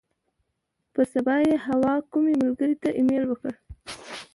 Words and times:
پر 0.93 1.05
سبا 1.13 1.35
یې 1.47 1.55
حوا 1.67 1.93
کومې 2.11 2.33
ملګرې 2.43 2.75
ته 2.81 2.89
ایمیل 2.97 3.23
وکړ. 3.27 3.53